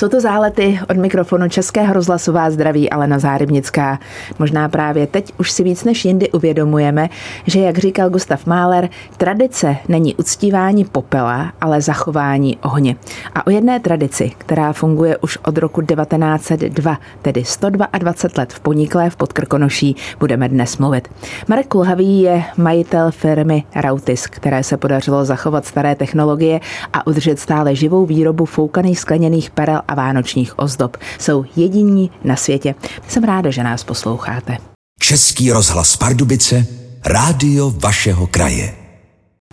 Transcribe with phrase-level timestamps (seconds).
[0.00, 3.98] Jsou to zálety od mikrofonu Českého rozhlasová zdraví Alena Zárybnická.
[4.38, 7.08] Možná právě teď už si víc než jindy uvědomujeme,
[7.46, 12.96] že, jak říkal Gustav Mahler, tradice není uctívání popela, ale zachování ohně.
[13.34, 19.10] A o jedné tradici, která funguje už od roku 1902, tedy 122 let v Poniklé
[19.10, 21.08] v Podkrkonoší, budeme dnes mluvit.
[21.48, 26.60] Marek Kulhavý je majitel firmy Rautis, které se podařilo zachovat staré technologie
[26.92, 30.96] a udržet stále živou výrobu foukaných skleněných perel a vánočních ozdob.
[31.18, 32.74] Jsou jediní na světě.
[33.08, 34.56] Jsem ráda, že nás posloucháte.
[35.00, 36.66] Český rozhlas Pardubice,
[37.04, 38.79] rádio vašeho kraje.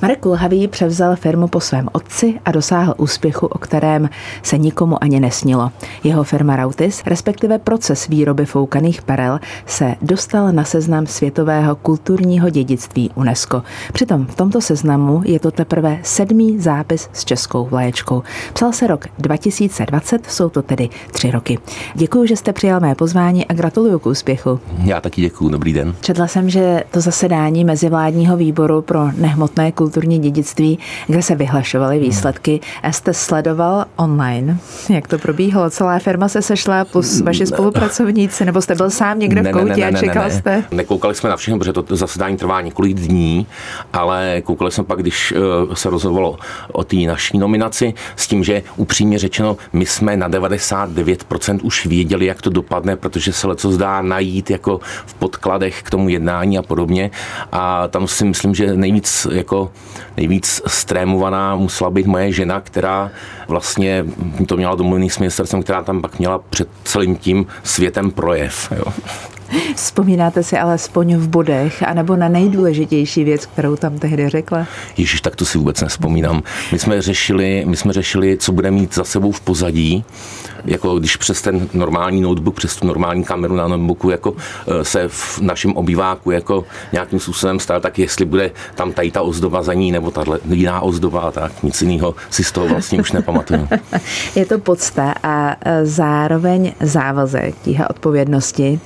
[0.02, 4.10] Marek Kulhavý převzal firmu po svém otci a dosáhl úspěchu, o kterém
[4.44, 5.72] se nikomu ani nesnilo.
[6.04, 13.12] Jeho firma Rautis, respektive proces výroby foukaných perel, se dostal na seznam světového kulturního dědictví
[13.16, 13.64] UNESCO.
[13.94, 18.24] Přitom v tomto seznamu je to teprve sedmý zápis s českou vlaječkou.
[18.54, 21.60] Psal se rok 2020, jsou to tedy tři roky.
[21.96, 24.60] Děkuji, že jste přijal mé pozvání a gratuluju k úspěchu.
[24.84, 25.96] Já taky děkuji, dobrý den.
[26.02, 31.99] Četla jsem, že to zasedání mezivládního výboru pro nehmotné kultury kulturní dědictví, kde se vyhlašovaly
[31.99, 32.60] výsledky.
[32.84, 34.57] A jste sledoval online,
[34.90, 35.70] jak to probíhalo?
[35.70, 39.91] Celá firma se sešla plus vaši spolupracovníci, nebo jste byl sám někde v koutě a
[39.91, 40.40] čekal ne, ne.
[40.40, 40.63] jste?
[40.71, 43.48] Nekoukali jsme na všechno, protože to zasedání trvá několik dní,
[43.93, 46.38] ale koukali jsme pak, když eh, se rozhodovalo
[46.71, 52.26] o té naší nominaci, s tím, že upřímně řečeno, my jsme na 99% už věděli,
[52.26, 56.62] jak to dopadne, protože se leco zdá najít jako v podkladech k tomu jednání a
[56.62, 57.12] podobně.
[57.52, 59.71] A tam si myslím, že nejvíc jako
[60.18, 63.12] nejvíc strémovaná musela být moje žena, která
[63.48, 64.06] vlastně
[64.46, 68.72] to měla domluvený s ministerstvem, která tam pak měla před celým tím světem projev.
[68.75, 68.94] Jo.
[69.75, 74.67] Vzpomínáte si alespoň v bodech, anebo na nejdůležitější věc, kterou tam tehdy řekla?
[74.97, 76.44] Ježíš, tak to si vůbec nespomínám.
[76.72, 80.06] My jsme řešili, my jsme řešili, co bude mít za sebou v pozadí,
[80.66, 84.34] jako když přes ten normální notebook, přes tu normální kameru na notebooku jako
[84.68, 89.22] eh, se v našem obýváku jako nějakým způsobem stál, tak jestli bude tam tady ta
[89.22, 93.12] ozdoba za ní, nebo tahle jiná ozdoba, tak nic jiného si z toho vlastně už
[93.12, 93.68] nepamatuju.
[94.36, 98.80] Je to podsta a eh, zároveň závazek, tíha odpovědnosti.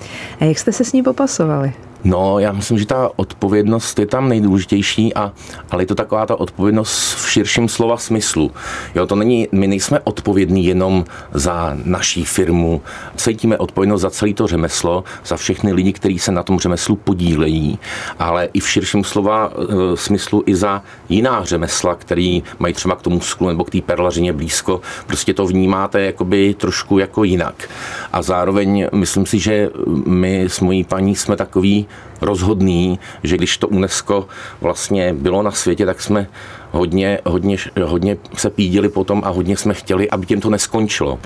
[0.51, 1.73] Jak jste se s ní popasovali?
[2.03, 5.31] No, já myslím, že ta odpovědnost je tam nejdůležitější, a,
[5.71, 8.51] ale je to taková ta odpovědnost v širším slova smyslu.
[8.95, 12.81] Jo, to není, my nejsme odpovědní jenom za naší firmu,
[13.15, 17.79] cítíme odpovědnost za celé to řemeslo, za všechny lidi, kteří se na tom řemeslu podílejí,
[18.19, 23.01] ale i v širším slova e, smyslu i za jiná řemesla, který mají třeba k
[23.01, 24.81] tomu sklu nebo k té perlařině blízko.
[25.07, 27.69] Prostě to vnímáte jakoby trošku jako jinak.
[28.13, 29.69] A zároveň myslím si, že
[30.05, 31.87] my s mojí paní jsme takový
[32.21, 34.27] rozhodný, že když to UNESCO
[34.61, 36.27] vlastně bylo na světě, tak jsme
[36.71, 41.19] hodně, hodně, hodně se pídili potom a hodně jsme chtěli, aby tím to neskončilo.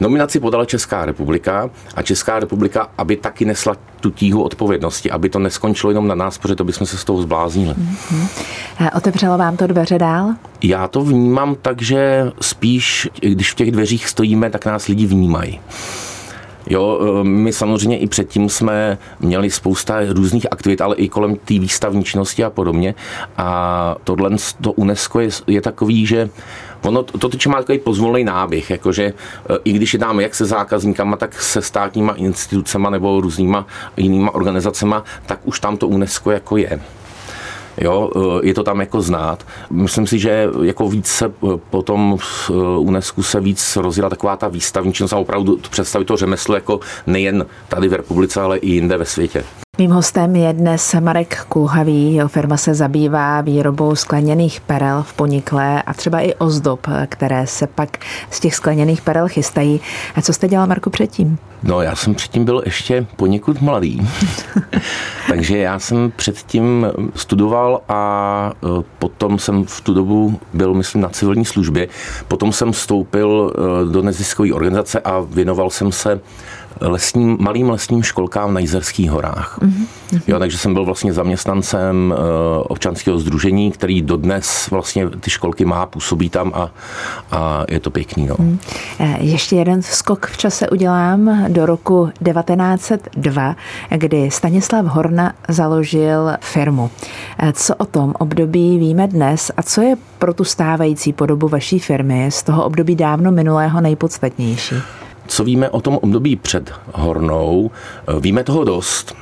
[0.00, 5.38] Nominaci podala Česká republika a Česká republika, aby taky nesla tu tíhu odpovědnosti, aby to
[5.38, 7.74] neskončilo jenom na nás, protože to bychom se z toho zbláznili.
[7.74, 8.90] Mm-hmm.
[8.96, 10.34] Otevřelo vám to dveře dál?
[10.62, 15.60] Já to vnímám tak, že spíš, když v těch dveřích stojíme, tak nás lidi vnímají.
[16.66, 21.54] Jo, eh, my samozřejmě i předtím jsme měli spousta různých aktivit, ale i kolem té
[21.54, 22.94] výstavní činnosti a podobně.
[23.36, 24.30] A tohle
[24.60, 26.30] to UNESCO je, je takový, že
[26.82, 31.16] Ono to teď má takový pozvolný náběh, jakože eh, i když jednáme jak se zákazníkama,
[31.16, 36.80] tak se státníma institucema nebo různýma jinýma organizacema, tak už tam to UNESCO jako je.
[37.82, 39.46] Jo, eh, je to tam jako znát.
[39.70, 44.36] Myslím si, že jako víc se eh, potom v eh, UNESCO se víc rozjela taková
[44.36, 48.70] ta výstavní činnost a opravdu představit to řemeslo jako nejen tady v republice, ale i
[48.70, 49.44] jinde ve světě.
[49.82, 52.14] Mým hostem je dnes Marek Kulhavý.
[52.14, 57.66] Jeho firma se zabývá výrobou skleněných perel v Poniklé a třeba i ozdob, které se
[57.66, 57.98] pak
[58.30, 59.80] z těch skleněných perel chystají.
[60.14, 61.38] A co jste dělal, Marku, předtím?
[61.62, 64.08] No, já jsem předtím byl ještě poněkud mladý.
[65.28, 71.08] Takže já jsem předtím studoval a e, potom jsem v tu dobu byl, myslím, na
[71.08, 71.88] civilní službě.
[72.28, 76.20] Potom jsem vstoupil e, do neziskové organizace a věnoval jsem se
[76.88, 79.58] lesním, malým lesním školkám na Jizerských horách.
[79.62, 79.86] Mm-hmm.
[80.26, 85.86] Jo, takže jsem byl vlastně zaměstnancem uh, občanského združení, který dodnes vlastně ty školky má,
[85.86, 86.70] působí tam a,
[87.30, 88.26] a je to pěkný.
[88.26, 88.34] No.
[88.38, 88.58] Mm.
[89.18, 93.56] Ještě jeden skok v čase udělám do roku 1902,
[93.88, 96.90] kdy Stanislav Horna založil firmu.
[97.38, 101.78] Eh, co o tom období víme dnes a co je pro tu stávající podobu vaší
[101.78, 104.74] firmy z toho období dávno minulého nejpodstatnější?
[105.26, 107.70] Co víme o tom období před Hornou,
[108.20, 109.14] víme toho dost.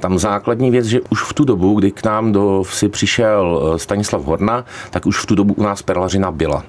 [0.00, 4.24] Tam základní věc, že už v tu dobu, kdy k nám do vsi přišel Stanislav
[4.24, 6.64] Horna, tak už v tu dobu u nás perlařina byla.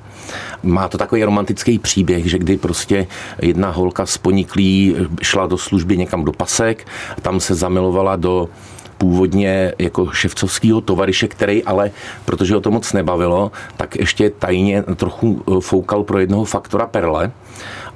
[0.63, 3.07] Má to takový romantický příběh, že kdy prostě
[3.41, 6.88] jedna holka z Poniklí šla do služby někam do Pasek,
[7.21, 8.50] tam se zamilovala do
[8.97, 11.91] původně jako ševcovského tovariše, který ale,
[12.25, 17.31] protože ho to moc nebavilo, tak ještě tajně trochu eh, foukal pro jednoho faktora Perle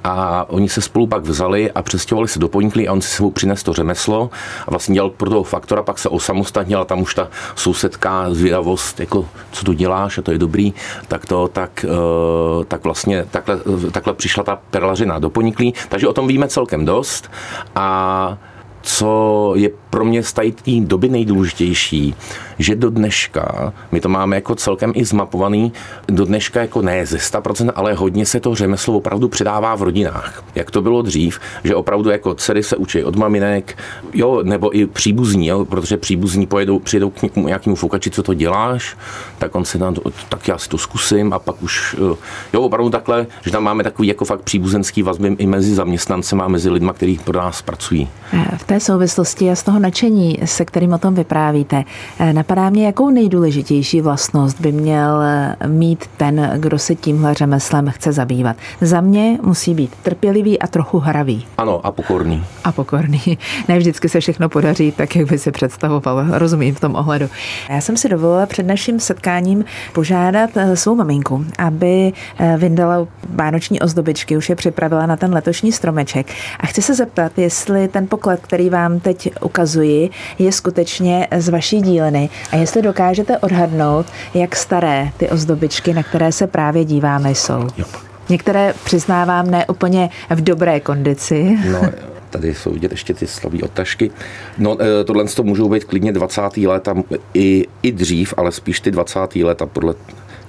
[0.07, 3.31] a oni se spolu pak vzali a přestěhovali se do Poníklí a on si sebou
[3.31, 4.29] přinesl to řemeslo
[4.67, 8.99] a vlastně dělal pro toho faktora, pak se osamostatnil a tam už ta sousedká zvědavost,
[8.99, 10.73] jako co tu děláš a to je dobrý,
[11.07, 13.59] tak to, tak, eh, tak vlastně takhle,
[13.91, 17.31] takhle přišla ta perlařina do Poníklí, takže o tom víme celkem dost.
[17.75, 18.37] A
[18.81, 20.43] co je pro mě z té
[20.79, 22.15] doby nejdůležitější,
[22.59, 25.73] že do dneška, my to máme jako celkem i zmapovaný,
[26.07, 30.43] do dneška jako ne ze 100%, ale hodně se to řemeslo opravdu předává v rodinách.
[30.55, 33.77] Jak to bylo dřív, že opravdu jako dcery se učí od maminek,
[34.13, 38.97] jo, nebo i příbuzní, jo, protože příbuzní pojedou, přijedou k nějakému foukači, co to děláš,
[39.37, 42.15] tak on se na to, tak já si to zkusím a pak už, eh,
[42.53, 46.47] jo, opravdu takhle, že tam máme takový jako fakt příbuzenský vazby i mezi zaměstnancemi a
[46.47, 48.09] mezi lidmi, kteří pro nás pracují.
[48.57, 51.83] V té souvislosti a z toho nadšení, se kterým o tom vyprávíte,
[52.19, 57.89] eh, napadá mě, jakou nejdůležitější vlastnost by měl eh, mít ten, kdo se tímhle řemeslem
[57.89, 58.55] chce zabývat.
[58.81, 61.45] Za mě musí být trpělivý a trochu hravý.
[61.57, 62.43] Ano, a pokorný.
[62.63, 63.37] A pokorný.
[63.67, 66.25] Ne vždycky se všechno podaří tak, jak by si představoval.
[66.29, 67.29] Rozumím v tom ohledu.
[67.69, 72.13] Já jsem si dovolila před naším setkáním požádat eh, svou maminku, aby
[72.57, 76.27] vyndala vánoční ozdobičky, už je připravila na ten letošní stromeček.
[76.59, 80.09] A chci se zeptat, jestli ten poklad, který vám teď ukazuji,
[80.39, 86.31] je skutečně z vaší dílny a jestli dokážete odhadnout, jak staré ty ozdobičky, na které
[86.31, 87.67] se právě díváme, jsou.
[87.77, 87.85] Jo.
[88.29, 91.57] Některé přiznávám ne úplně v dobré kondici.
[91.71, 91.81] No,
[92.29, 94.11] tady jsou vidět ještě ty slabé otažky.
[94.57, 96.41] No, eh, tohle to můžou být klidně 20.
[96.57, 96.89] let
[97.33, 99.19] i, i dřív, ale spíš ty 20.
[99.35, 99.93] let a podle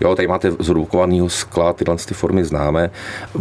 [0.00, 2.90] Jo, tady máte zrukovaného skla, tyhle ty formy známe.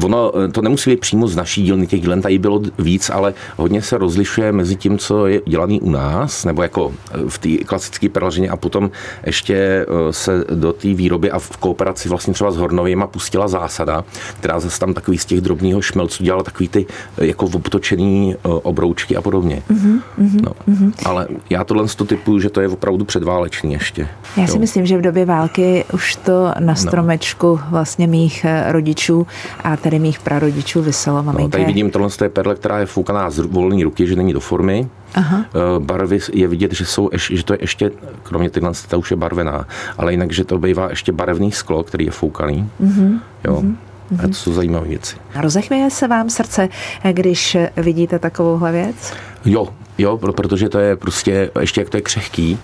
[0.03, 3.33] Ono eh, to nemusí být přímo z naší dílny, těch dílen tady bylo víc, ale
[3.57, 7.65] hodně se rozlišuje mezi tím, co je dělaný u nás, nebo jako eh, v té
[7.65, 8.91] klasické perlažině a potom
[9.25, 14.03] ještě eh, se do té výroby a v kooperaci vlastně třeba s Hornovýma pustila zásada,
[14.39, 16.85] která zase tam takový z těch drobného šmelců dělala takový ty
[17.17, 19.63] jako obtočený obroučky a podobně.
[19.71, 20.01] Mm-hmm,
[20.41, 20.51] no.
[20.69, 20.91] mm-hmm.
[21.05, 24.07] Ale já tohle z typu, že to je opravdu předválečný ještě.
[24.37, 24.59] Já si jo.
[24.59, 27.67] myslím, že v době války už to na stromečku no.
[27.69, 29.27] vlastně mých eh, rodičů
[29.63, 31.43] a tedy mých prarodičů vyselo maminka.
[31.43, 34.33] No, tady vidím tohle z té perle, která je foukaná z volné ruky, že není
[34.33, 34.87] do formy.
[35.15, 35.45] Aha.
[35.55, 37.91] Eh, barvy je vidět, že, jsou, že to je ještě,
[38.23, 39.65] kromě tyhle, ta už je barvená,
[39.97, 42.69] ale jinak, že to bývá ještě barevný sklo, který je foukaný.
[42.81, 43.19] Mm-hmm.
[43.45, 43.61] Jo.
[43.61, 43.75] Mm-hmm.
[44.23, 45.15] A to jsou zajímavé věci.
[45.35, 46.69] Rozechvěje se vám srdce,
[47.11, 49.13] když vidíte takovouhle věc?
[49.45, 49.67] Jo,
[49.97, 52.59] jo, protože to je prostě, ještě jak to je křehký,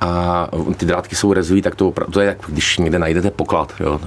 [0.00, 3.72] a ty drátky jsou rezový, tak to, to je jak když někde najdete poklad.
[3.80, 4.00] Jo.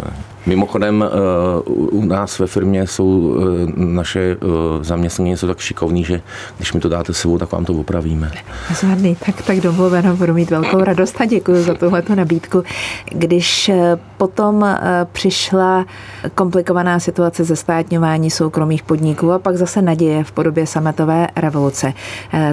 [0.45, 6.21] Mimochodem eh, u nás ve firmě jsou eh, naše eh, zaměstnaní jsou tak šikovní, že
[6.57, 8.31] když mi to dáte sebou, tak vám to opravíme.
[8.75, 12.63] Zvadný, tak, tak domluveno, budu mít velkou radost a děkuji za tuhleto nabídku.
[13.11, 13.71] Když
[14.17, 14.77] potom
[15.11, 15.85] přišla
[16.35, 21.93] komplikovaná situace ze státňování soukromých podniků a pak zase naděje v podobě sametové revoluce,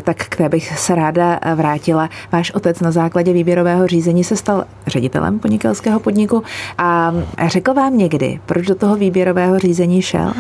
[0.02, 2.08] tak k té bych se ráda vrátila.
[2.32, 6.43] Váš otec na základě výběrového řízení se stal ředitelem podnikatelského podniku
[6.78, 7.14] a
[7.46, 10.32] řekl vám někdy, proč do toho výběrového řízení šel?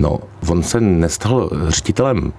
[0.00, 0.18] No,
[0.48, 2.32] on se nestal ředitelem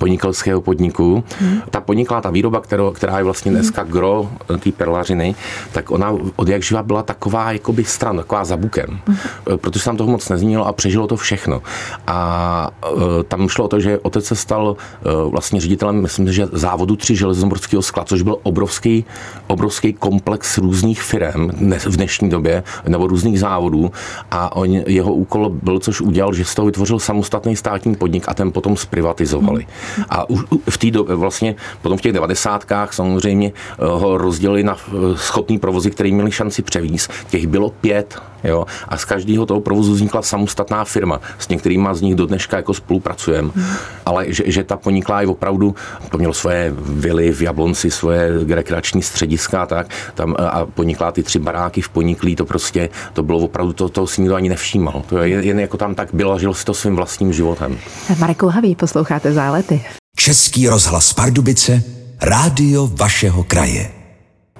[0.00, 1.24] podnikatelského podniku.
[1.38, 1.60] Hmm.
[1.70, 4.30] Ta podniklá, ta výroba, kterou, která je vlastně dneska gro
[4.60, 5.34] té perlařiny,
[5.72, 8.98] tak ona od jak živa byla taková jakoby stran, taková za bukem.
[9.06, 9.16] Hmm.
[9.56, 11.62] Protože tam toho moc nezmínilo a přežilo to všechno.
[12.06, 16.48] A uh, tam šlo o to, že otec se stal uh, vlastně ředitelem, myslím, že
[16.52, 19.04] závodu tři železnoborského skla, což byl obrovský,
[19.46, 21.48] obrovský komplex různých firm
[21.86, 23.92] v dnešní době, nebo různých závodů.
[24.30, 28.34] A on, jeho úkol byl, což udělal, že z toho vytvořil samostatný státní podnik a
[28.34, 29.60] ten potom zprivatizovali.
[29.60, 29.89] Hmm.
[30.08, 34.76] A už v té době, vlastně potom v těch devadesátkách samozřejmě eh, ho rozdělili na
[34.76, 37.08] eh, schopný provozy, který měli šanci převíz.
[37.30, 38.22] Těch bylo pět.
[38.44, 38.66] Jo?
[38.88, 41.20] A z každého toho provozu vznikla samostatná firma.
[41.38, 43.50] S některými z nich do dneška jako spolupracujeme.
[43.54, 43.76] Hmm.
[44.06, 45.74] Ale že, že ta poniklá je opravdu,
[46.10, 51.22] to mělo svoje vily v Jablonci, svoje rekreační střediska a tak, tam a poniklá ty
[51.22, 55.02] tři baráky v poniklí, to prostě, to bylo opravdu, to, to si nikdo ani nevšímal.
[55.08, 57.78] To je jen jako tam tak bylo a žil si to svým vlastním životem.
[58.18, 59.84] Marek Lhavý, posloucháte Zálety.
[60.16, 61.82] Český rozhlas Pardubice,
[62.20, 63.99] rádio vašeho kraje.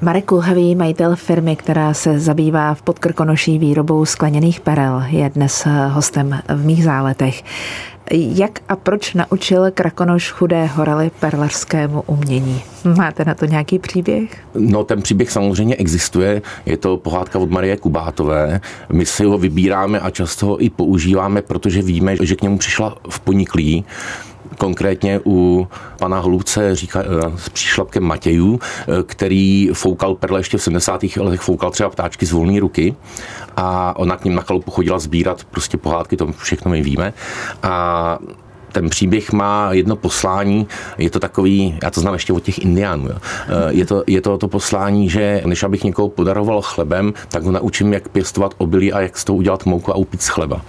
[0.03, 6.41] Marek Kulhavý, majitel firmy, která se zabývá v Podkrkonoší výrobou skleněných perel, je dnes hostem
[6.49, 7.45] v mých záletech.
[8.13, 12.63] Jak a proč naučil Krakonoš chudé horely perlařskému umění?
[12.97, 14.31] Máte na to nějaký příběh?
[14.55, 16.43] No, ten příběh samozřejmě existuje.
[16.67, 18.61] Je to pohádka od Marie Kubátové.
[18.93, 22.97] My si ho vybíráme a často ho i používáme, protože víme, že k němu přišla
[23.09, 23.85] v poniklí
[24.61, 30.63] konkrétně u pana Hluce říká, eh, s příšlapkem Matějů, eh, který foukal perle ještě v
[30.63, 31.21] 70.
[31.21, 32.95] letech, foukal třeba ptáčky z volné ruky
[33.57, 37.13] a ona k ním na chalupu chodila sbírat prostě pohádky, to všechno my víme.
[37.63, 38.19] A
[38.73, 40.67] ten příběh má jedno poslání,
[40.99, 43.17] je to takový, já to znám ještě od těch indiánů, jo.
[43.17, 47.53] Eh, je, to, je to to poslání, že než abych někoho podaroval chlebem, tak ho
[47.53, 50.61] naučím, jak pěstovat obilí a jak z toho udělat mouku a upít z chleba.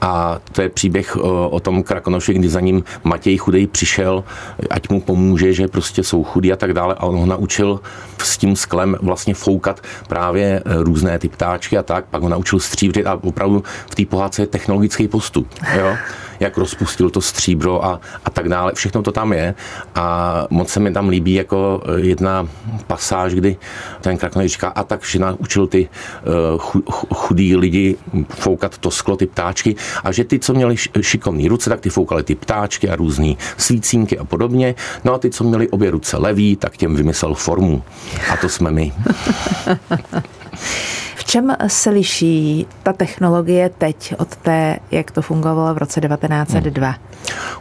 [0.00, 4.24] A to je příběh o, o tom Krakonoši, kdy za ním Matěj chudej přišel,
[4.70, 6.94] ať mu pomůže, že prostě jsou chudí a tak dále.
[6.94, 7.80] A on ho naučil
[8.18, 12.04] s tím sklem vlastně foukat právě e, různé ty ptáčky a tak.
[12.04, 15.48] Pak ho naučil stříbřit a opravdu v té pohádce je technologický postup.
[15.78, 15.96] Jo?
[16.40, 18.72] Jak rozpustil to stříbro a, a tak dále.
[18.74, 19.54] Všechno to tam je
[19.94, 22.48] a moc se mi tam líbí jako eh, jedna
[22.86, 23.56] pasáž, kdy
[24.00, 25.88] ten Krakonej říká, a tak žena učil ty
[26.52, 26.60] uh,
[27.14, 27.96] chudí lidi
[28.28, 32.22] foukat to sklo, ty ptáčky a že ty, co měli šikovné ruce, tak ty foukali
[32.22, 34.74] ty ptáčky a různý svícínky a podobně.
[35.04, 37.82] No a ty, co měli obě ruce levý, tak těm vymyslel formu.
[38.32, 38.92] A to jsme my.
[41.30, 46.86] čem se liší ta technologie teď od té, jak to fungovalo v roce 1902?
[46.86, 46.96] Hmm.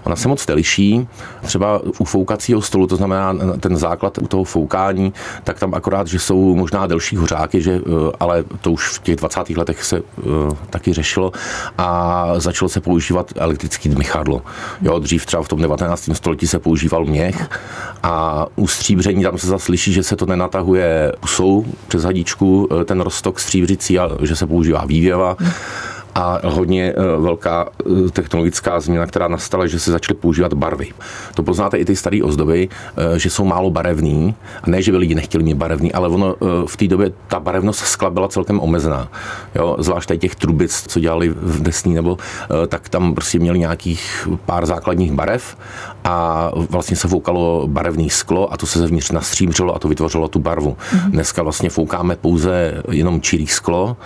[0.03, 1.07] Ona se moc neliší.
[1.41, 6.19] Třeba u foukacího stolu, to znamená ten základ u toho foukání, tak tam akorát, že
[6.19, 9.57] jsou možná delší hořáky, že, eh, ale to už v těch 20.
[9.57, 10.03] letech se uh,
[10.69, 11.31] taky řešilo
[11.77, 14.41] a začalo se používat elektrický dmychadlo.
[14.81, 16.09] Jo, dřív třeba v tom 19.
[16.13, 17.49] století se používal měch
[18.03, 22.85] a u stříbření tam se zase slyší, že se to nenatahuje pusou přes hadičku, eh,
[22.85, 23.59] ten roztok stříbřicí
[24.00, 25.38] a že se používá vývěva
[26.19, 30.88] a hodně eh, velká eh, technologická změna, která nastala, že se začaly používat barvy.
[31.35, 34.35] To poznáte i ty staré ozdoby, eh, že jsou málo barevný.
[34.63, 36.35] A ne, že by lidi nechtěli mít barevný, ale ono
[36.65, 39.11] v té době ta barevnost skla byla celkem omezená.
[39.55, 42.17] Jo, zvlášť těch trubic, co dělali v Desní, nebo
[42.67, 45.57] tak tam prostě měli nějakých pár základních barev
[46.03, 50.39] a vlastně se foukalo barevné sklo a to se zevnitř nastřímřilo a to vytvořilo tu
[50.39, 50.77] barvu.
[50.77, 51.11] Mm-hmm.
[51.11, 53.97] Dneska vlastně foukáme pouze jenom čirý sklo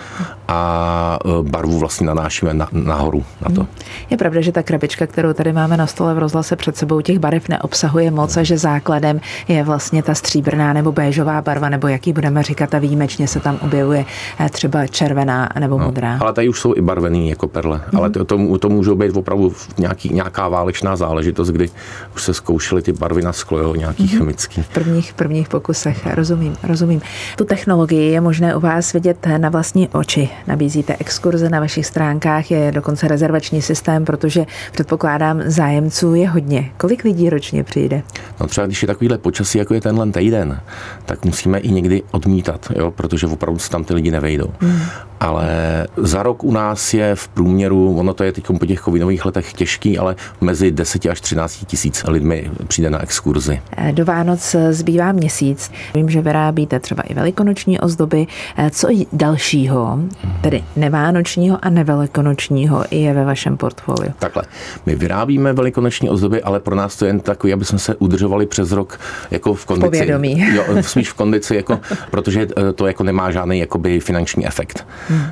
[0.48, 3.60] a barvu vlastně nanášíme na, nahoru na to.
[3.60, 3.70] Hmm.
[4.10, 7.18] Je pravda, že ta krabička, kterou tady máme na stole v rozhlase před sebou, těch
[7.18, 12.12] barev neobsahuje moc a že základem je vlastně ta stříbrná nebo béžová barva, nebo jaký
[12.12, 14.04] budeme říkat a výjimečně se tam objevuje
[14.40, 16.18] eh, třeba červená nebo no, modrá.
[16.20, 18.00] Ale tady už jsou i barvený jako perle, hmm.
[18.00, 21.70] ale to, to, to můžou být opravdu nějaký, nějaká válečná záležitost, kdy
[22.14, 24.18] už se zkoušely ty barvy na sklo, jo, nějaký hmm.
[24.18, 24.62] chemický.
[24.62, 27.00] V prvních, prvních pokusech, rozumím, rozumím.
[27.36, 30.28] Tu technologii je možné u vás vidět na vlastní oči.
[30.46, 36.70] Nabízíte exkurze na vašich stránkách je dokonce rezervační systém, protože předpokládám, zájemců je hodně.
[36.76, 38.02] Kolik lidí ročně přijde?
[38.40, 40.60] No třeba když je takovýhle počasí, jako je tenhle týden,
[41.04, 44.50] tak musíme i někdy odmítat, jo, protože opravdu se tam ty lidi nevejdou.
[44.60, 44.80] Hmm
[45.24, 49.24] ale za rok u nás je v průměru, ono to je teď po těch covidových
[49.24, 53.60] letech těžký, ale mezi 10 až 13 tisíc lidmi přijde na exkurzi.
[53.92, 55.70] Do Vánoc zbývá měsíc.
[55.94, 58.26] Vím, že vyrábíte třeba i velikonoční ozdoby.
[58.70, 59.98] Co dalšího,
[60.40, 64.12] tedy nevánočního a nevelikonočního, je ve vašem portfoliu?
[64.18, 64.42] Takhle.
[64.86, 68.46] My vyrábíme velikonoční ozdoby, ale pro nás to je jen takový, aby jsme se udržovali
[68.46, 69.00] přes rok
[69.30, 69.86] jako v kondici.
[69.86, 70.44] Povědomí.
[70.54, 74.86] Jo, spíš v kondici, jako, protože to jako nemá žádný jakoby finanční efekt.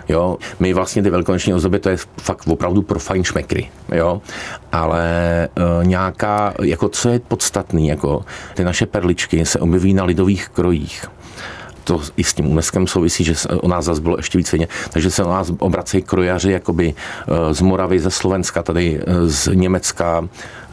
[0.08, 4.22] Jo, my vlastně ty velikonoční ozdoby, to je fakt opravdu pro fajn šmekry, jo,
[4.72, 5.04] ale
[5.44, 5.49] e,
[5.82, 11.06] nějaká, jako co je podstatný, jako ty naše perličky se objeví na lidových krojích
[11.84, 14.58] to i s tím UNESCO souvisí, že o nás zase bylo ještě více.
[14.90, 19.48] Takže se o nás obracejí krojaři jakoby e, z Moravy, ze Slovenska, tady e, z
[19.54, 20.28] Německa,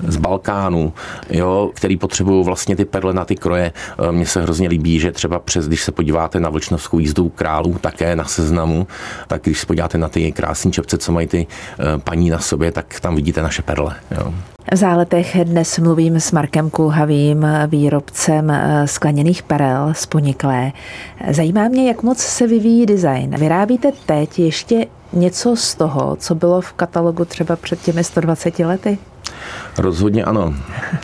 [0.07, 0.93] z Balkánu,
[1.29, 3.73] jo, který potřebují vlastně ty perle na ty kroje.
[4.09, 7.77] E, mně se hrozně líbí, že třeba přes, když se podíváte na vlčnovskou jízdu králů,
[7.81, 8.87] také na seznamu,
[9.27, 11.47] tak když se podíváte na ty krásné čepce, co mají ty
[12.03, 13.95] paní na sobě, tak tam vidíte naše perle.
[14.11, 14.33] Jo.
[14.71, 20.71] V záletech dnes mluvím s Markem Kulhavým, výrobcem eh, skleněných perel z Poniklé.
[21.29, 23.35] Zajímá mě, jak moc se vyvíjí design.
[23.35, 28.97] Vyrábíte teď ještě něco z toho, co bylo v katalogu třeba před těmi 120 lety?
[29.77, 30.53] Rozhodně ano.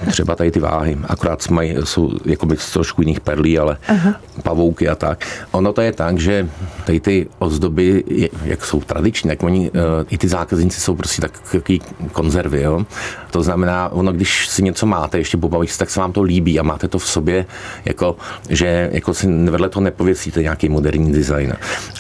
[0.10, 0.98] Třeba tady ty váhy.
[1.08, 4.16] Akorát mají, jsou jakoby z trošku jiných perlí, ale Aha.
[4.44, 5.26] pavouky a tak.
[5.52, 6.50] Ono to je tak, že
[6.86, 8.04] tady ty ozdoby,
[8.44, 12.62] jak jsou tradiční, tak oni, eh, i ty zákazníci jsou prostě takový konzervy.
[12.62, 12.86] Jo?
[13.32, 16.64] To znamená, ono, když si něco máte ještě po tak se vám to líbí a
[16.64, 17.46] máte to v sobě,
[17.86, 18.16] jako,
[18.50, 21.54] že jako si vedle toho nepověsíte nějaký moderní design.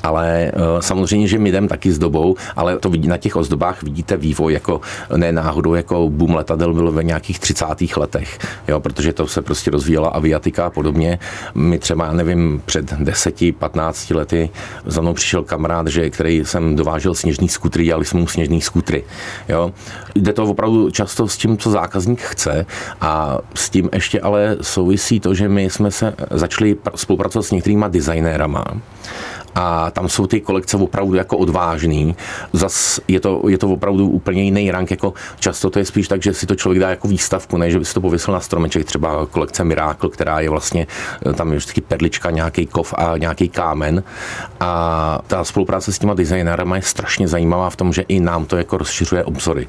[0.03, 3.83] Ale uh, samozřejmě, že my jdem taky s dobou, ale to vidí na těch ozdobách
[3.83, 4.81] vidíte vývoj, jako
[5.15, 7.65] ne náhodou, jako boom letadel bylo ve nějakých 30.
[7.97, 11.19] letech, jo, protože to se prostě rozvíjela aviatika a podobně.
[11.55, 14.49] My třeba, nevím, před 10-15 lety
[14.85, 19.03] za mnou přišel kamarád, že, který jsem dovážel sněžný skutry, dělali jsme mu sněžný skutry.
[19.49, 19.71] Jo.
[20.15, 22.65] Jde to opravdu často s tím, co zákazník chce
[23.01, 27.87] a s tím ještě ale souvisí to, že my jsme se začali spolupracovat s některýma
[27.87, 28.65] designérama
[29.55, 32.15] a tam jsou ty kolekce opravdu jako odvážný.
[32.53, 36.23] Zas je to, je to opravdu úplně jiný rank, jako často to je spíš tak,
[36.23, 38.85] že si to člověk dá jako výstavku, ne, že by si to pověsil na stromeček,
[38.85, 40.87] třeba kolekce Miracle, která je vlastně,
[41.35, 44.03] tam je vždycky perlička, nějaký kov a nějaký kámen
[44.59, 48.57] a ta spolupráce s těma designérama je strašně zajímavá v tom, že i nám to
[48.57, 49.67] jako rozšiřuje obzory.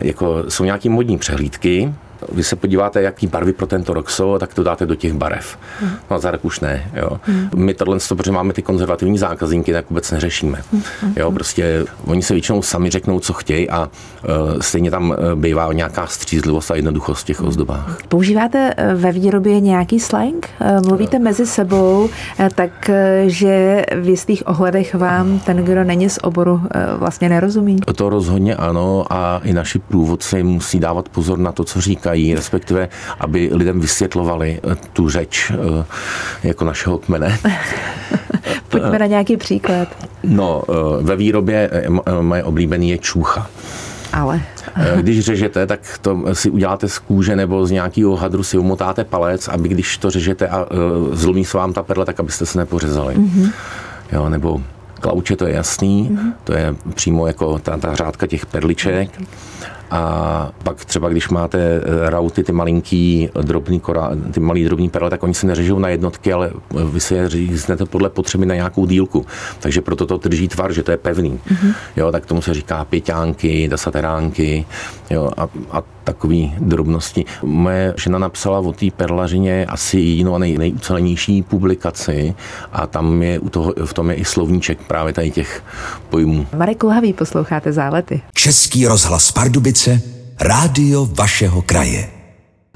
[0.00, 1.94] Jako jsou nějaký modní přehlídky,
[2.32, 5.58] vy se podíváte, jaký barvy pro tento rok jsou, tak to dáte do těch barev.
[5.82, 5.90] Mm.
[6.10, 6.90] No za rok už ne.
[6.94, 7.20] Jo.
[7.28, 7.48] Mm.
[7.54, 10.62] My tohle, protože máme ty konzervativní zákazníky, tak vůbec neřešíme.
[10.72, 10.82] Mm.
[11.16, 15.72] Jo, prostě oni se většinou sami řeknou, co chtějí a uh, stejně tam uh, bývá
[15.72, 17.98] nějaká střízlivost a jednoduchost v těch ozdobách.
[18.08, 20.48] Používáte e, ve výrobě nějaký slang?
[20.86, 22.08] Mluvíte mezi sebou,
[22.54, 22.90] tak
[23.26, 26.60] že v jistých ohledech vám ten, kdo není z oboru,
[26.98, 27.76] vlastně nerozumí?
[27.80, 32.34] To rozhodně ano a i naši průvodci musí dávat pozor na to, co říkají říkají,
[32.34, 32.88] respektive
[33.20, 35.84] aby lidem vysvětlovali eh, tu řeč eh,
[36.42, 37.38] jako našeho kmene.
[38.68, 39.88] Pojďme na nějaký příklad.
[40.22, 41.70] No, eh, ve výrobě
[42.20, 43.46] moje oblíbený je čůcha.
[44.12, 44.40] Ale.
[45.00, 49.48] Když řežete, tak to si uděláte z kůže nebo z nějakého hadru si umotáte palec,
[49.48, 50.66] aby když to řežete a
[51.12, 53.14] zlomí se vám ta perla, tak abyste se nepořezali.
[53.16, 53.52] Mm-hmm.
[54.12, 54.62] Jo, nebo
[55.00, 56.32] klauče, to je jasný, mm-hmm.
[56.44, 59.08] to je přímo jako ta, ta řádka těch perliček.
[59.08, 59.26] Okay.
[59.92, 65.10] A pak třeba, když máte eh, rauty, ty malinký drobný kora, ty malý drobný perle,
[65.10, 66.50] tak oni se neřežou na jednotky, ale
[66.92, 69.26] vy se je říznete podle potřeby na nějakou dílku.
[69.60, 71.40] Takže proto to drží tvar, že to je pevný.
[71.48, 71.74] Mm-hmm.
[71.96, 74.64] Jo, tak tomu se říká pěťánky, desateránky
[75.10, 77.24] jo, a, a takový drobnosti.
[77.42, 82.34] Moje žena napsala o té perlařině asi jinou a nej, nejucelenější publikaci
[82.72, 85.64] a tam je u toho, v tom je i slovníček právě tady těch
[86.08, 86.46] pojmů.
[86.56, 88.20] Marek Kulhavý, posloucháte Zálety.
[88.34, 90.00] Český rozhlas Pardubice,
[90.40, 92.10] rádio vašeho kraje.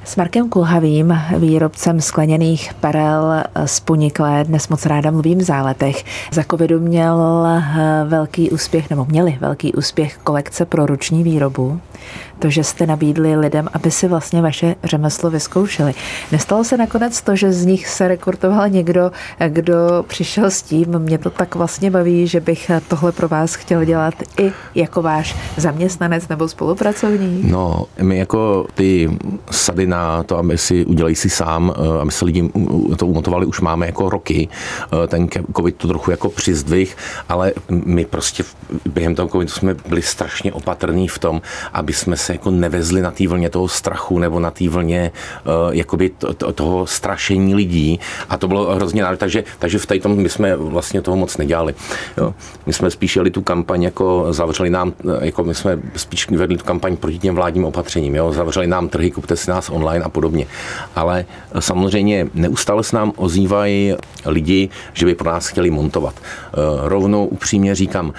[0.04, 6.04] S Markem Kulhavým, výrobcem skleněných perel z Puniklé, dnes moc ráda mluvím v záletech.
[6.32, 7.46] Za covidu měl
[8.08, 11.80] velký úspěch, nebo měli velký úspěch kolekce pro ruční výrobu
[12.38, 15.94] to, že jste nabídli lidem, aby si vlastně vaše řemeslo vyzkoušeli.
[16.32, 19.12] Nestalo se nakonec to, že z nich se rekrutoval někdo,
[19.48, 23.84] kdo přišel s tím, mě to tak vlastně baví, že bych tohle pro vás chtěl
[23.84, 27.44] dělat i jako váš zaměstnanec nebo spolupracovník?
[27.44, 29.18] No, my jako ty
[29.50, 32.50] sady na to, aby si udělali si sám, eh, aby se lidi
[32.96, 34.48] to umotovali, už máme jako roky.
[35.04, 36.96] Eh, ten covid to trochu jako přizdvih,
[37.28, 38.44] ale my prostě
[38.88, 43.10] během toho covidu jsme byli strašně opatrní v tom, aby jsme se jako nevezli na
[43.10, 45.12] té vlně toho strachu nebo na té vlně
[45.44, 49.86] uh, jakoby to, to, toho strašení lidí a to bylo hrozně náročné, takže, takže v
[49.86, 51.74] tom my jsme vlastně toho moc nedělali.
[52.16, 52.34] Jo.
[52.66, 56.56] My jsme spíš jeli tu kampaň jako zavřeli nám, eh, jako my jsme spíš vedli
[56.56, 58.32] tu kampaň proti těm vládním opatřením, jo.
[58.32, 60.46] zavřeli nám trhy, kupte si nás online a podobně.
[60.96, 61.24] Ale
[61.58, 63.94] samozřejmě neustále se nám ozývají
[64.26, 66.14] lidi, že by pro nás chtěli montovat.
[66.14, 68.14] Uh, rovnou upřímně říkám, uh,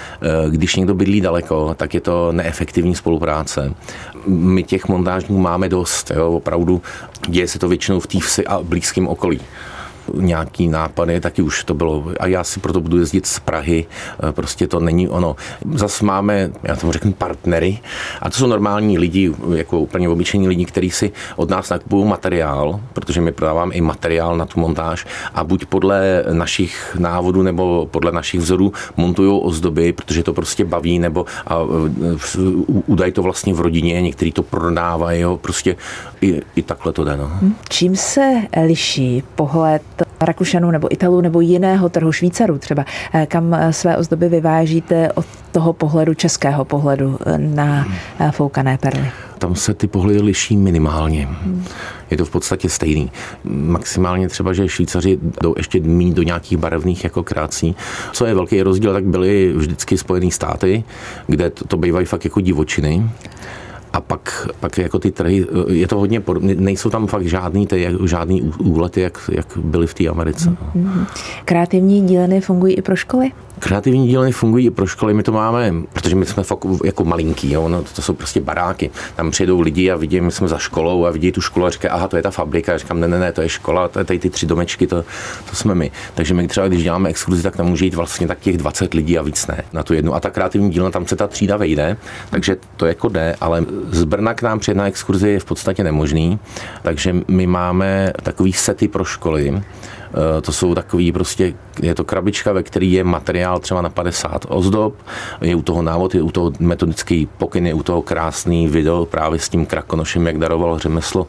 [0.50, 3.74] když někdo bydlí daleko, tak je to neefektivní spolupráce
[4.28, 6.82] my těch montážních máme dost, jo, opravdu
[7.28, 9.40] děje se to většinou v té vsi a blízkém okolí
[10.14, 12.06] nějaký nápady, taky už to bylo.
[12.20, 15.36] A já si proto budu jezdit z Prahy, eh, prostě to není ono.
[15.74, 17.80] Zas máme, já tomu řeknu, partnery,
[18.22, 22.80] a to jsou normální lidi, jako úplně obyčejní lidi, kteří si od nás nakupují materiál,
[22.94, 28.12] protože my prodáváme i materiál na tu montáž a buď podle našich návodů nebo podle
[28.12, 32.40] našich vzorů montují ozdoby, protože to prostě baví, nebo a, eh,
[32.86, 35.76] udají to vlastně v rodině, někteří to prodávají, jo, prostě
[36.22, 37.18] i, i takhle to jde.
[37.18, 37.32] No.
[37.70, 38.34] Čím se
[38.66, 39.82] liší pohled
[40.22, 45.26] Rakušanů nebo Italů nebo jiného trhu, Švýcarů třeba, eh, kam eh, své ozdoby vyvážíte od
[45.52, 47.88] toho pohledu, českého pohledu eh, na
[48.32, 49.12] foukané perly?
[49.38, 51.28] Tam se ty pohledy liší minimálně.
[51.44, 51.66] Hmm.
[52.12, 53.12] Je to v podstatě stejný.
[53.44, 57.76] Maximálně třeba, že Švýcaři jdou ještě mít do nějakých barevných jako krácí.
[58.12, 60.84] Co je velký rozdíl, tak byly vždycky Spojené státy,
[61.28, 63.10] kde to, to bývají fakt jako divočiny
[63.98, 67.88] a pak, pak jako ty trhy, je to hodně podobné, nejsou tam fakt žádný, ty,
[68.06, 70.50] žádný úlety, jak, jak byly v té Americe.
[70.50, 71.06] Mm-hmm.
[71.46, 73.32] Kreativní dílny fungují i pro školy?
[73.60, 77.52] Kreativní dílny fungují i pro školy, my to máme, protože my jsme fakt jako malinký,
[77.52, 78.90] jo, no, to jsou prostě baráky.
[79.16, 81.90] Tam přijedou lidi a vidí, my jsme za školou a vidí tu školu a říkají,
[81.90, 82.74] aha, to je ta fabrika.
[82.74, 85.06] A říkám, ne, ne, ne, to je škola, to je tady ty tři domečky, to,
[85.50, 85.92] to jsme my.
[86.16, 89.18] Takže my třeba, když děláme exkurzi, tak tam může jít vlastně tak těch 20 lidí
[89.18, 90.16] a víc ne na tu jednu.
[90.16, 91.98] A ta kreativní dílna, tam se ta třída vejde,
[92.30, 95.84] takže to jako jde, ale z Brna k nám přijet na exkurzi je v podstatě
[95.84, 96.40] nemožný,
[96.82, 99.62] takže my máme takový sety pro školy,
[100.42, 104.96] to jsou takový prostě, je to krabička, ve který je materiál třeba na 50 ozdob,
[105.42, 109.40] je u toho návod, je u toho metodický pokyn, je u toho krásný video právě
[109.40, 111.28] s tím krakonošem, jak daroval řemeslo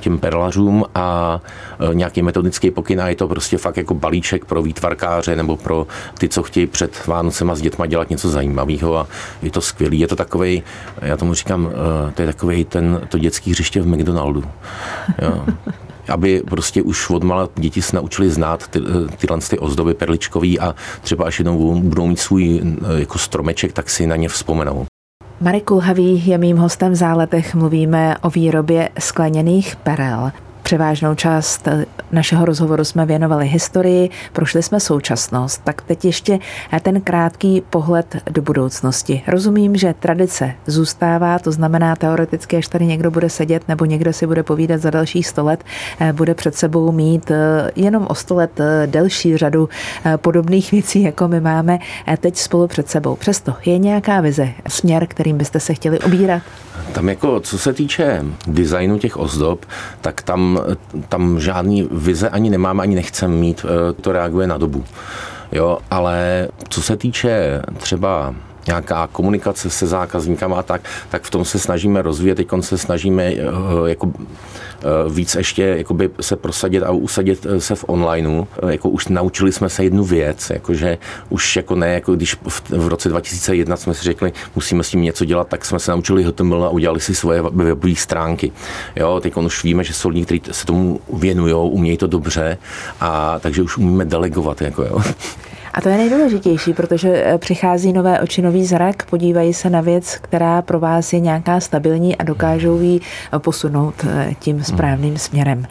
[0.00, 1.40] těm perlařům a
[1.90, 5.86] eh, nějaký metodický pokyn a je to prostě fakt jako balíček pro výtvarkáře nebo pro
[6.18, 9.06] ty, co chtějí před Vánocema s dětma dělat něco zajímavého a
[9.42, 10.00] je to skvělý.
[10.00, 10.62] Je to takový,
[11.02, 14.44] já tomu říkám, eh, to je takový ten, to dětský hřiště v McDonaldu.
[15.22, 15.44] Jo
[16.08, 18.80] aby prostě už od mala děti se naučili znát ty,
[19.16, 23.90] tyhle ty ozdoby perličkový a třeba až jednou budou mít svůj eh, jako stromeček, tak
[23.90, 24.86] si na ně vzpomenou.
[25.40, 27.54] Marek Kulhavý je mým hostem v záletech.
[27.54, 30.32] Mluvíme o výrobě skleněných perel.
[30.66, 36.38] Převážnou část eh, našeho rozhovoru jsme věnovali historii, prošli jsme současnost, tak teď ještě
[36.72, 39.22] eh, ten krátký pohled do budoucnosti.
[39.26, 44.26] Rozumím, že tradice zůstává, to znamená teoreticky, až tady někdo bude sedět nebo někdo si
[44.26, 45.64] bude povídat za dalších sto let,
[46.00, 47.32] eh, bude před sebou mít
[47.76, 49.68] jenom o sto let delší řadu
[50.16, 51.78] podobných věcí, jako my máme
[52.20, 53.16] teď spolu před sebou.
[53.16, 56.42] Přesto je nějaká vize, směr, kterým byste se chtěli obírat?
[56.92, 59.66] Tam jako, co se týče designu těch ozdob,
[60.00, 60.55] tak tam,
[61.08, 64.84] tam žádný vize ani nemáme, ani nechcem mít, eh, to reaguje na dobu.
[65.52, 68.34] Jo, ale co se týče třeba
[68.66, 73.24] nějaká komunikace se zákazníkama a tak, tak v tom se snažíme rozvíjet, teď se snažíme
[73.24, 73.38] eh,
[73.84, 78.44] jako eh, víc ještě jakoby se prosadit a usadit se v onlineu.
[78.68, 80.98] Jako už naučili jsme se jednu věc, jakože
[81.28, 85.02] už jako ne, jako když v, v roce 2001 jsme si řekli, musíme s tím
[85.02, 88.52] něco dělat, tak jsme se naučili HTML a udělali si svoje webové stránky.
[88.96, 92.58] Jo, teď už víme, že jsou lidi, kteří se tomu věnují, umějí to dobře,
[93.00, 94.62] a takže už umíme delegovat.
[94.62, 95.02] Jako, jo.
[95.76, 100.16] A to je nejdůležitější, protože eh, přichází nové oči, nový zrak, podívají se na věc,
[100.16, 105.66] která pro vás je nějaká stabilní a dokážou ji eh, posunout eh, tím správným směrem.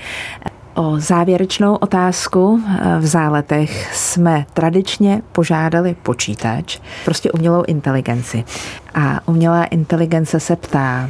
[0.75, 2.61] O závěrečnou otázku
[2.99, 8.43] v záletech jsme tradičně požádali počítač, prostě umělou inteligenci.
[8.95, 11.09] A umělá inteligence se ptá,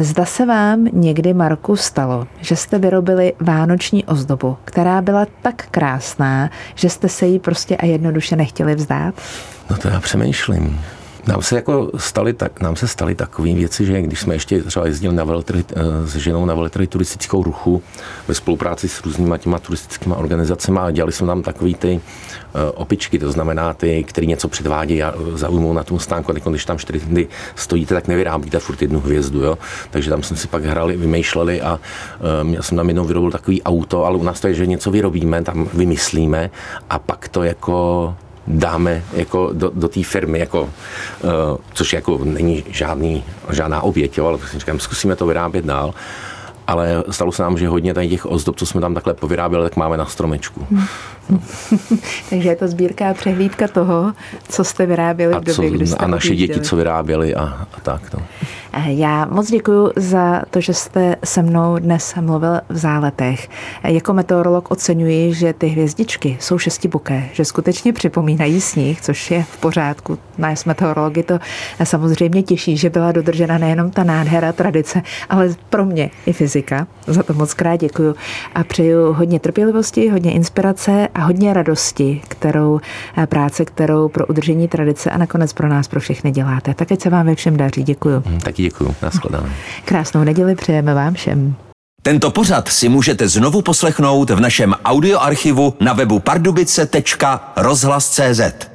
[0.00, 6.50] Zda se vám někdy, Marku, stalo, že jste vyrobili vánoční ozdobu, která byla tak krásná,
[6.74, 9.14] že jste se jí prostě a jednoduše nechtěli vzdát?
[9.70, 10.80] No to já přemýšlím.
[11.26, 14.86] Nám se jako stali, tak, nám se staly takové věci, že když jsme ještě třeba
[14.86, 17.82] jezdili na veletrhy, eh, s ženou na veletrhy turistického ruchu
[18.28, 22.00] ve spolupráci s různýma těma turistickými organizacemi a dělali jsme tam takový ty
[22.54, 26.64] eh, opičky, to znamená ty, který něco předvádí a zaujmou na tom stánku, a když
[26.64, 29.58] tam čtyři dny stojíte, tak nevyrábíte furt jednu hvězdu, jo?
[29.90, 31.80] takže tam jsme si pak hrali, vymýšleli a
[32.42, 34.90] um, já jsem tam jednou vyrobil takový auto, ale u nás to je, že něco
[34.90, 36.50] vyrobíme, tam vymyslíme
[36.90, 38.14] a pak to jako
[38.46, 40.70] dáme jako do, do té firmy, jako, uh,
[41.72, 45.94] což jako není žádný, žádná oběť, jo, ale prostě říkám, zkusíme to vyrábět dál
[46.70, 49.76] ale stalo se nám, že hodně tady těch ozdob, co jsme tam takhle povyráběli, tak
[49.76, 50.66] máme na stromečku.
[50.70, 50.86] Hmm.
[52.30, 54.12] Takže je to sbírka a přehlídka toho,
[54.48, 58.14] co jste vyráběli v době, kdy jste A naše děti, co vyráběli a, a tak.
[58.14, 58.22] No.
[58.72, 63.48] Eh, já moc děkuji za to, že jste se mnou dnes mluvil v záletech.
[63.82, 69.42] Eh, jako meteorolog oceňuji, že ty hvězdičky jsou šestiboké, že skutečně připomínají sníh, což je
[69.42, 70.18] v pořádku.
[70.38, 71.38] Nás meteorology to
[71.84, 76.86] samozřejmě těší, že byla dodržena nejenom ta nádhera tradice, ale pro mě i fyzika.
[77.06, 78.14] Za to moc krát děkuji
[78.54, 82.80] a přeju hodně trpělivosti, hodně inspirace a hodně radosti, kterou
[83.16, 86.74] eh, práce, kterou pro udržení tradice a nakonec pro nás, pro všechny děláte.
[86.74, 87.82] Tak ať se vám ve všem daří.
[87.82, 88.22] Děkuji.
[88.26, 88.94] Hmm, taky děkuji.
[89.02, 89.46] Naschledanou.
[89.84, 91.54] Krásnou neděli přejeme vám všem.
[92.02, 98.69] Tento pořad si můžete znovu poslechnout v našem audioarchivu na webu pardubice.rozhlas.cz.